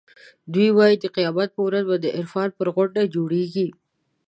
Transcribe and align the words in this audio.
دوی 0.53 0.69
وایي 0.77 0.95
د 0.99 1.05
قیامت 1.15 1.49
ورځ 1.55 1.83
به 1.89 1.97
د 2.03 2.05
عرفات 2.17 2.49
پر 2.57 2.67
غونډۍ 2.75 3.05
جوړېږي. 3.15 3.67